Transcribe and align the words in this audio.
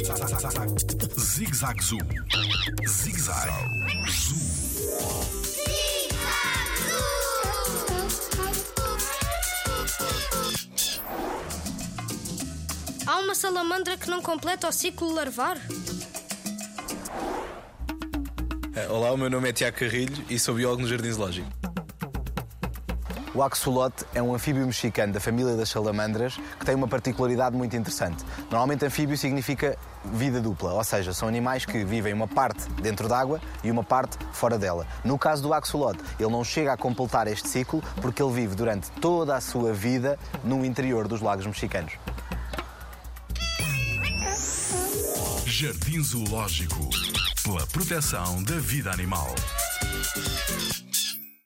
Zig 0.00 1.54
Zag 1.54 1.82
Zoo. 1.82 1.98
Zig 2.88 3.20
Zag 3.20 3.50
Zoo. 4.08 4.36
Há 13.06 13.18
uma 13.18 13.34
salamandra 13.34 13.98
que 13.98 14.08
não 14.08 14.22
completa 14.22 14.68
o 14.68 14.72
ciclo 14.72 15.12
larvar? 15.12 15.58
Eh, 18.74 18.88
Olá, 18.88 19.12
o 19.12 19.18
meu 19.18 19.28
nome 19.28 19.50
é 19.50 19.52
Tiago 19.52 19.76
Carrilho 19.76 20.24
e 20.30 20.38
sou 20.38 20.54
biólogo 20.54 20.80
no 20.82 20.88
Jardim 20.88 21.12
Zoológico. 21.12 21.69
O 23.32 23.42
axolote 23.44 24.04
é 24.12 24.20
um 24.20 24.34
anfíbio 24.34 24.66
mexicano 24.66 25.12
da 25.12 25.20
família 25.20 25.56
das 25.56 25.68
salamandras 25.68 26.36
que 26.58 26.66
tem 26.66 26.74
uma 26.74 26.88
particularidade 26.88 27.56
muito 27.56 27.76
interessante. 27.76 28.24
Normalmente, 28.50 28.84
anfíbio 28.84 29.16
significa 29.16 29.78
vida 30.04 30.40
dupla, 30.40 30.72
ou 30.72 30.82
seja, 30.82 31.12
são 31.12 31.28
animais 31.28 31.64
que 31.64 31.84
vivem 31.84 32.12
uma 32.12 32.26
parte 32.26 32.68
dentro 32.82 33.08
d'água 33.08 33.40
e 33.62 33.70
uma 33.70 33.84
parte 33.84 34.18
fora 34.32 34.58
dela. 34.58 34.84
No 35.04 35.16
caso 35.16 35.42
do 35.42 35.54
axolote, 35.54 36.00
ele 36.18 36.30
não 36.30 36.42
chega 36.42 36.72
a 36.72 36.76
completar 36.76 37.28
este 37.28 37.48
ciclo 37.48 37.80
porque 38.02 38.20
ele 38.20 38.32
vive 38.32 38.56
durante 38.56 38.90
toda 38.92 39.36
a 39.36 39.40
sua 39.40 39.72
vida 39.72 40.18
no 40.42 40.64
interior 40.64 41.06
dos 41.06 41.20
lagos 41.20 41.46
mexicanos. 41.46 41.92
Jardim 45.46 46.02
Zoológico. 46.02 46.90
Pela 47.44 47.66
proteção 47.68 48.42
da 48.42 48.58
vida 48.58 48.90
animal. 48.90 49.34